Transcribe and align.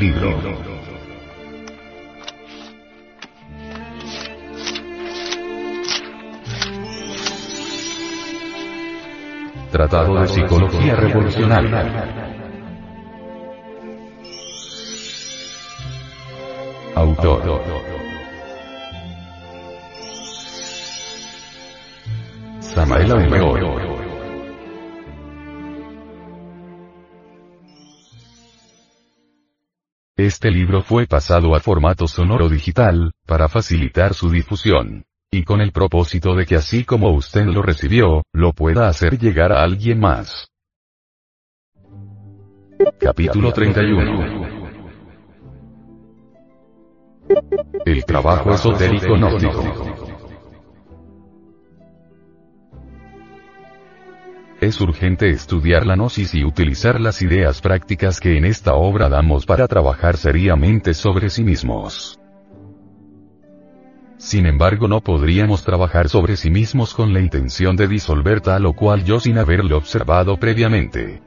libro. 0.00 0.34
Tratado 9.70 10.20
de 10.22 10.28
Psicología 10.28 10.96
Revolucionaria. 10.96 11.84
Autor. 16.94 17.62
Samael 22.60 23.12
Aumeor. 23.12 23.89
Este 30.30 30.48
libro 30.48 30.80
fue 30.80 31.08
pasado 31.08 31.56
a 31.56 31.58
formato 31.58 32.06
sonoro 32.06 32.48
digital, 32.48 33.10
para 33.26 33.48
facilitar 33.48 34.14
su 34.14 34.30
difusión. 34.30 35.02
Y 35.28 35.42
con 35.42 35.60
el 35.60 35.72
propósito 35.72 36.36
de 36.36 36.46
que 36.46 36.54
así 36.54 36.84
como 36.84 37.10
usted 37.10 37.46
lo 37.46 37.62
recibió, 37.62 38.22
lo 38.32 38.52
pueda 38.52 38.86
hacer 38.86 39.18
llegar 39.18 39.50
a 39.50 39.64
alguien 39.64 39.98
más. 39.98 40.46
Capítulo 43.00 43.52
31 43.52 44.70
El 47.84 48.04
trabajo 48.04 48.52
esotérico 48.52 49.16
gnóstico. 49.16 49.89
Es 54.60 54.78
urgente 54.82 55.30
estudiar 55.30 55.86
la 55.86 55.96
gnosis 55.96 56.34
y 56.34 56.44
utilizar 56.44 57.00
las 57.00 57.22
ideas 57.22 57.62
prácticas 57.62 58.20
que 58.20 58.36
en 58.36 58.44
esta 58.44 58.74
obra 58.74 59.08
damos 59.08 59.46
para 59.46 59.66
trabajar 59.66 60.18
seriamente 60.18 60.92
sobre 60.92 61.30
sí 61.30 61.42
mismos. 61.42 62.20
Sin 64.18 64.44
embargo 64.44 64.86
no 64.86 65.00
podríamos 65.00 65.64
trabajar 65.64 66.10
sobre 66.10 66.36
sí 66.36 66.50
mismos 66.50 66.92
con 66.92 67.14
la 67.14 67.20
intención 67.20 67.74
de 67.74 67.88
disolver 67.88 68.42
tal 68.42 68.66
o 68.66 68.74
cual 68.74 69.02
yo 69.02 69.18
sin 69.18 69.38
haberlo 69.38 69.78
observado 69.78 70.36
previamente. 70.36 71.22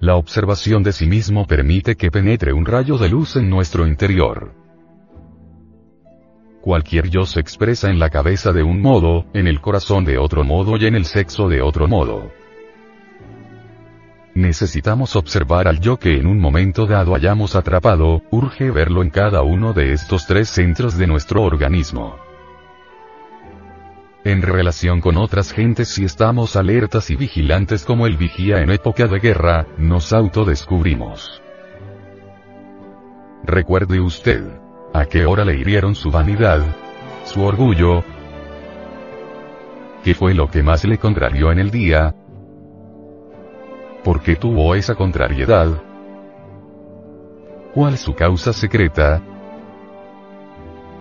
La 0.00 0.16
observación 0.16 0.82
de 0.82 0.92
sí 0.92 1.06
mismo 1.06 1.46
permite 1.46 1.94
que 1.94 2.10
penetre 2.10 2.52
un 2.52 2.66
rayo 2.66 2.98
de 2.98 3.10
luz 3.10 3.36
en 3.36 3.48
nuestro 3.48 3.86
interior. 3.86 4.67
Cualquier 6.60 7.08
yo 7.08 7.24
se 7.24 7.40
expresa 7.40 7.88
en 7.88 7.98
la 7.98 8.10
cabeza 8.10 8.52
de 8.52 8.62
un 8.62 8.82
modo, 8.82 9.26
en 9.32 9.46
el 9.46 9.60
corazón 9.60 10.04
de 10.04 10.18
otro 10.18 10.44
modo 10.44 10.76
y 10.76 10.86
en 10.86 10.96
el 10.96 11.04
sexo 11.04 11.48
de 11.48 11.62
otro 11.62 11.86
modo. 11.86 12.30
Necesitamos 14.34 15.16
observar 15.16 15.66
al 15.66 15.80
yo 15.80 15.98
que 15.98 16.16
en 16.16 16.26
un 16.26 16.38
momento 16.38 16.86
dado 16.86 17.14
hayamos 17.14 17.56
atrapado, 17.56 18.22
urge 18.30 18.70
verlo 18.70 19.02
en 19.02 19.10
cada 19.10 19.42
uno 19.42 19.72
de 19.72 19.92
estos 19.92 20.26
tres 20.26 20.48
centros 20.48 20.96
de 20.96 21.06
nuestro 21.06 21.42
organismo. 21.42 22.16
En 24.24 24.42
relación 24.42 25.00
con 25.00 25.16
otras 25.16 25.52
gentes 25.52 25.88
si 25.88 26.04
estamos 26.04 26.54
alertas 26.54 27.10
y 27.10 27.16
vigilantes 27.16 27.84
como 27.84 28.06
el 28.06 28.16
vigía 28.16 28.60
en 28.60 28.70
época 28.70 29.06
de 29.06 29.20
guerra, 29.20 29.66
nos 29.78 30.12
autodescubrimos. 30.12 31.40
Recuerde 33.44 34.00
usted. 34.00 34.67
¿A 34.92 35.04
qué 35.04 35.26
hora 35.26 35.44
le 35.44 35.54
hirieron 35.54 35.94
su 35.94 36.10
vanidad? 36.10 36.64
¿Su 37.24 37.42
orgullo? 37.42 38.02
¿Qué 40.02 40.14
fue 40.14 40.34
lo 40.34 40.48
que 40.48 40.62
más 40.62 40.84
le 40.84 40.98
contrarió 40.98 41.52
en 41.52 41.58
el 41.58 41.70
día? 41.70 42.14
¿Por 44.02 44.22
qué 44.22 44.36
tuvo 44.36 44.74
esa 44.74 44.94
contrariedad? 44.94 45.68
¿Cuál 47.74 47.98
su 47.98 48.14
causa 48.14 48.52
secreta? 48.52 49.22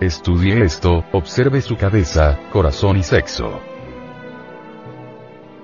Estudie 0.00 0.64
esto, 0.64 1.04
observe 1.12 1.60
su 1.60 1.76
cabeza, 1.76 2.38
corazón 2.52 2.96
y 2.96 3.02
sexo. 3.02 3.60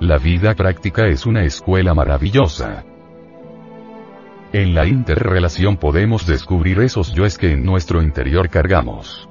La 0.00 0.18
vida 0.18 0.54
práctica 0.54 1.06
es 1.06 1.26
una 1.26 1.44
escuela 1.44 1.94
maravillosa. 1.94 2.84
En 4.54 4.72
la 4.72 4.86
interrelación 4.86 5.78
podemos 5.78 6.28
descubrir 6.28 6.78
esos 6.78 7.12
yoes 7.12 7.38
que 7.38 7.50
en 7.50 7.64
nuestro 7.64 8.00
interior 8.00 8.48
cargamos. 8.48 9.28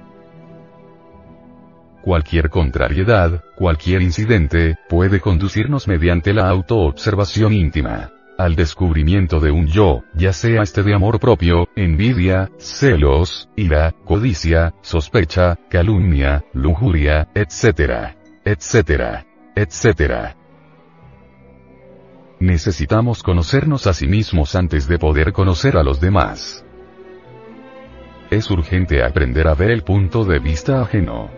Cualquier 2.02 2.50
contrariedad, 2.50 3.42
cualquier 3.56 4.02
incidente, 4.02 4.76
puede 4.90 5.22
conducirnos 5.22 5.88
mediante 5.88 6.34
la 6.34 6.50
autoobservación 6.50 7.54
íntima 7.54 8.12
al 8.38 8.58
descubrimiento 8.58 9.40
de 9.40 9.52
un 9.52 9.68
yo, 9.68 10.04
ya 10.14 10.34
sea 10.34 10.62
este 10.62 10.84
de 10.84 10.94
amor 10.94 11.22
propio, 11.22 11.70
envidia, 11.78 12.50
celos, 12.58 13.48
ira, 13.56 13.94
codicia, 14.04 14.74
sospecha, 14.82 15.58
calumnia, 15.70 16.44
lujuria, 16.52 17.30
etc. 17.34 18.18
etc. 18.44 19.24
etc. 19.56 20.43
Necesitamos 22.44 23.24
conocernos 23.24 23.88
a 23.88 23.94
sí 23.94 24.06
mismos 24.06 24.54
antes 24.56 24.86
de 24.86 25.00
poder 25.00 25.32
conocer 25.32 25.78
a 25.78 25.82
los 25.82 26.02
demás. 26.02 26.66
Es 28.30 28.52
urgente 28.52 29.02
aprender 29.02 29.48
a 29.48 29.54
ver 29.54 29.72
el 29.72 29.84
punto 29.84 30.26
de 30.26 30.40
vista 30.40 30.82
ajeno. 30.82 31.30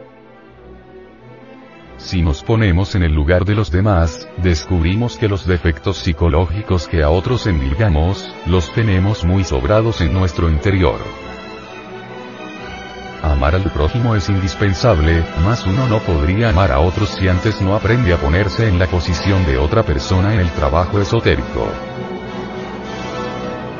Si 1.97 2.23
nos 2.23 2.43
ponemos 2.43 2.95
en 2.95 3.03
el 3.03 3.13
lugar 3.13 3.45
de 3.45 3.53
los 3.53 3.69
demás, 3.69 4.27
descubrimos 4.37 5.19
que 5.19 5.27
los 5.27 5.45
defectos 5.45 5.97
psicológicos 5.97 6.87
que 6.87 7.03
a 7.03 7.11
otros 7.11 7.45
endilgamos, 7.45 8.27
los 8.47 8.73
tenemos 8.73 9.23
muy 9.23 9.43
sobrados 9.43 10.01
en 10.01 10.11
nuestro 10.11 10.49
interior. 10.49 11.24
Amar 13.25 13.55
al 13.55 13.63
prójimo 13.71 14.15
es 14.15 14.29
indispensable, 14.29 15.23
mas 15.43 15.65
uno 15.65 15.87
no 15.87 15.97
podría 15.97 16.49
amar 16.49 16.71
a 16.71 16.79
otros 16.79 17.09
si 17.09 17.27
antes 17.27 17.59
no 17.59 17.75
aprende 17.75 18.13
a 18.13 18.17
ponerse 18.17 18.67
en 18.67 18.77
la 18.77 18.85
posición 18.85 19.43
de 19.47 19.57
otra 19.57 19.81
persona 19.81 20.35
en 20.35 20.41
el 20.41 20.51
trabajo 20.51 20.99
esotérico. 20.99 21.67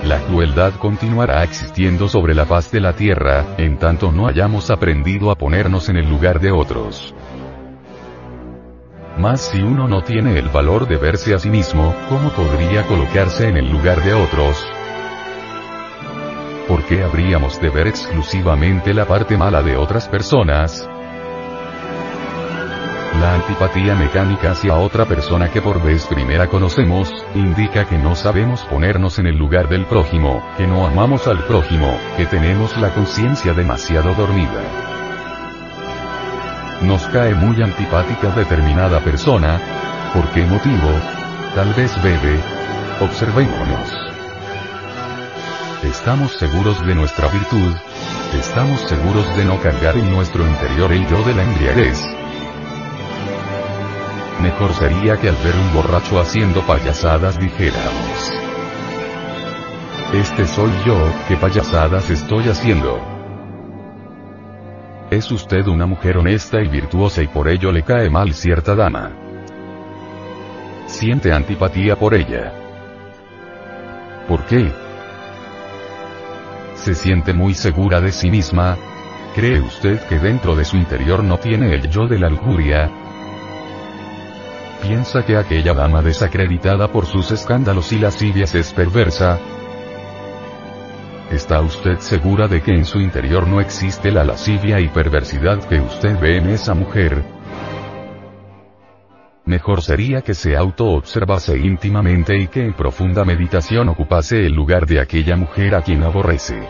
La 0.04 0.20
crueldad 0.22 0.74
continuará 0.74 1.44
existiendo 1.44 2.08
sobre 2.10 2.34
la 2.34 2.48
faz 2.48 2.72
de 2.72 2.80
la 2.80 2.94
tierra, 2.94 3.46
en 3.58 3.78
tanto 3.78 4.12
no 4.12 4.28
hayamos 4.28 4.72
aprendido 4.72 5.30
a 5.30 5.36
ponernos 5.36 5.90
en 5.90 5.98
el 5.98 6.10
lugar 6.10 6.40
de 6.40 6.52
otros. 6.52 7.14
Mas 9.20 9.42
si 9.42 9.62
uno 9.62 9.88
no 9.88 10.04
tiene 10.04 10.40
el 10.40 10.50
valor 10.50 10.88
de 10.88 10.98
verse 10.98 11.36
a 11.36 11.40
sí 11.40 11.52
mismo, 11.52 11.94
¿cómo 12.10 12.30
podría 12.32 12.84
colocarse 12.88 13.48
en 13.48 13.58
el 13.58 13.72
lugar 13.72 14.04
de 14.04 14.16
otros? 14.16 14.75
¿Por 16.68 16.84
qué 16.86 17.04
habríamos 17.04 17.60
de 17.62 17.70
ver 17.70 17.88
exclusivamente 17.88 18.94
la 18.94 19.06
parte 19.06 19.38
mala 19.38 19.62
de 19.62 19.78
otras 19.78 20.08
personas? 20.08 20.88
La 23.20 23.36
antipatía 23.36 23.96
mecánica 23.96 24.52
hacia 24.52 24.76
otra 24.76 25.06
persona 25.06 25.50
que 25.50 25.62
por 25.62 25.82
vez 25.82 26.06
primera 26.06 26.48
conocemos, 26.48 27.12
indica 27.34 27.86
que 27.86 27.98
no 27.98 28.16
sabemos 28.16 28.64
ponernos 28.64 29.20
en 29.20 29.28
el 29.28 29.38
lugar 29.38 29.70
del 29.70 29.86
prójimo, 29.86 30.44
que 30.58 30.68
no 30.68 30.86
amamos 30.86 31.28
al 31.28 31.44
prójimo, 31.46 31.98
que 32.18 32.26
tenemos 32.26 32.76
la 32.78 32.94
conciencia 32.94 33.54
demasiado 33.54 34.14
dormida 34.14 34.86
nos 36.82 37.02
cae 37.08 37.34
muy 37.34 37.62
antipática 37.62 38.30
determinada 38.30 39.00
persona. 39.00 39.60
¿Por 40.14 40.28
qué 40.30 40.46
motivo? 40.46 40.90
Tal 41.56 41.74
vez 41.74 41.92
bebe. 42.04 42.40
Observémonos. 43.02 44.15
¿Estamos 45.86 46.34
seguros 46.34 46.84
de 46.84 46.96
nuestra 46.96 47.28
virtud? 47.28 47.74
¿Estamos 48.34 48.82
seguros 48.82 49.38
de 49.38 49.46
no 49.46 49.60
cargar 49.62 49.96
en 49.96 50.10
nuestro 50.10 50.46
interior 50.48 50.92
el 50.92 51.08
yo 51.08 51.24
de 51.24 51.36
la 51.36 51.44
embriaguez? 51.44 52.04
Mejor 54.42 54.74
sería 54.74 55.18
que 55.18 55.30
al 55.30 55.36
ver 55.36 55.54
un 55.56 55.74
borracho 55.76 56.20
haciendo 56.20 56.62
payasadas 56.62 57.40
dijéramos. 57.40 58.34
Este 60.12 60.48
soy 60.48 60.72
yo, 60.88 60.98
¿qué 61.28 61.38
payasadas 61.38 62.10
estoy 62.10 62.50
haciendo? 62.50 63.00
Es 65.12 65.32
usted 65.32 65.68
una 65.68 65.86
mujer 65.86 66.18
honesta 66.18 66.62
y 66.62 66.68
virtuosa 66.68 67.22
y 67.22 67.28
por 67.28 67.48
ello 67.48 67.72
le 67.72 67.84
cae 67.84 68.10
mal 68.10 68.34
cierta 68.34 68.74
dama. 68.74 69.12
Siente 70.88 71.32
antipatía 71.32 71.96
por 71.96 72.16
ella. 72.16 72.54
¿Por 74.28 74.44
qué? 74.46 74.85
Se 76.76 76.94
siente 76.94 77.34
muy 77.34 77.54
segura 77.54 78.02
de 78.02 78.12
sí 78.12 78.30
misma. 78.30 78.78
¿Cree 79.34 79.60
usted 79.60 80.00
que 80.08 80.20
dentro 80.20 80.56
de 80.56 80.66
su 80.66 80.78
interior 80.78 81.24
no 81.24 81.38
tiene 81.38 81.74
el 81.74 81.90
yo 81.90 82.08
de 82.08 82.20
la 82.20 82.30
lujuria? 82.30 82.90
¿Piensa 84.82 85.26
que 85.26 85.36
aquella 85.36 85.74
dama 85.74 86.02
desacreditada 86.02 86.88
por 86.90 87.06
sus 87.06 87.32
escándalos 87.32 87.92
y 87.92 88.00
lascivias 88.00 88.54
es 88.56 88.72
perversa? 88.72 89.40
¿Está 91.32 91.60
usted 91.62 92.00
segura 92.00 92.48
de 92.48 92.62
que 92.62 92.72
en 92.72 92.86
su 92.86 93.00
interior 93.00 93.48
no 93.48 93.60
existe 93.60 94.12
la 94.12 94.24
lascivia 94.24 94.80
y 94.80 94.88
perversidad 94.90 95.64
que 95.64 95.82
usted 95.82 96.20
ve 96.20 96.38
en 96.38 96.50
esa 96.50 96.76
mujer? 96.76 97.35
Mejor 99.56 99.82
sería 99.82 100.22
que 100.22 100.34
se 100.34 100.58
auto-observase 100.58 101.58
íntimamente 101.58 102.38
y 102.38 102.48
que 102.48 102.66
en 102.66 102.74
profunda 102.74 103.24
meditación 103.24 103.88
ocupase 103.88 104.46
el 104.46 104.54
lugar 104.54 104.86
de 104.86 105.00
aquella 105.00 105.38
mujer 105.38 105.76
a 105.76 105.82
quien 105.82 106.04
aborrece. 106.04 106.68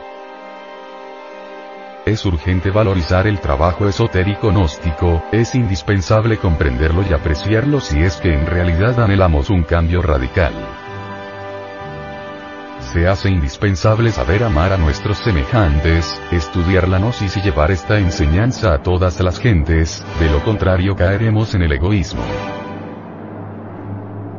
Es 2.06 2.24
urgente 2.28 2.70
valorizar 2.70 3.26
el 3.26 3.40
trabajo 3.40 3.88
esotérico 3.88 4.52
gnóstico, 4.52 5.24
es 5.32 5.56
indispensable 5.56 6.38
comprenderlo 6.38 7.02
y 7.10 7.12
apreciarlo 7.12 7.80
si 7.80 8.04
es 8.04 8.18
que 8.18 8.32
en 8.32 8.46
realidad 8.46 9.00
anhelamos 9.00 9.50
un 9.50 9.64
cambio 9.64 10.04
radical. 10.04 10.54
Se 12.94 13.08
hace 13.08 13.30
indispensable 13.30 14.12
saber 14.12 14.44
amar 14.44 14.74
a 14.74 14.78
nuestros 14.78 15.18
semejantes, 15.18 16.22
estudiar 16.32 16.88
la 16.88 17.00
gnosis 17.00 17.36
y 17.36 17.42
llevar 17.42 17.72
esta 17.72 17.98
enseñanza 17.98 18.76
a 18.76 18.84
todas 18.84 19.20
las 19.22 19.40
gentes, 19.40 20.06
de 20.20 20.30
lo 20.30 20.44
contrario 20.44 20.96
caeremos 20.96 21.56
en 21.56 21.64
el 21.64 21.72
egoísmo. 21.72 22.22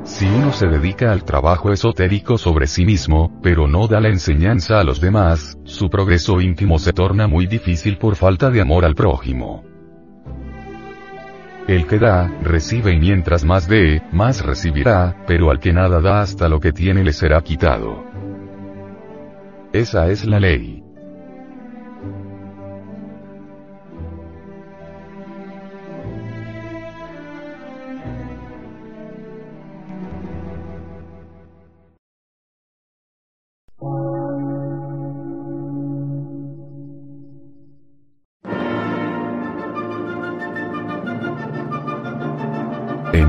Si 0.07 0.25
uno 0.25 0.53
se 0.53 0.69
dedica 0.69 1.11
al 1.11 1.25
trabajo 1.25 1.73
esotérico 1.73 2.39
sobre 2.39 2.69
sí 2.69 2.87
mismo, 2.87 3.39
pero 3.43 3.67
no 3.67 3.89
da 3.89 4.01
la 4.01 4.09
enseñanza 4.09 4.79
a 4.79 4.85
los 4.85 5.01
demás, 5.01 5.59
su 5.65 5.91
progreso 5.91 6.41
íntimo 6.41 6.79
se 6.79 6.93
torna 6.93 7.27
muy 7.27 7.47
difícil 7.49 7.99
por 7.99 8.15
falta 8.15 8.51
de 8.51 8.61
amor 8.61 8.85
al 8.85 8.95
prójimo. 8.95 9.65
El 11.67 11.89
que 11.89 11.99
da, 11.99 12.33
recibe 12.41 12.93
y 12.93 12.99
mientras 12.99 13.45
más 13.45 13.67
dé, 13.67 14.01
más 14.13 14.47
recibirá, 14.47 15.25
pero 15.27 15.51
al 15.51 15.59
que 15.59 15.73
nada 15.73 16.01
da 16.01 16.21
hasta 16.21 16.49
lo 16.49 16.61
que 16.61 16.73
tiene 16.73 17.03
le 17.03 17.13
será 17.13 17.43
quitado. 17.43 18.05
Esa 19.73 20.09
es 20.09 20.25
la 20.25 20.39
ley. 20.39 20.86